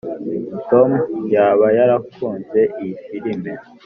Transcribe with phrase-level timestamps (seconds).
[0.69, 0.89] tom
[1.33, 3.51] yaba yarakunze iyi firime.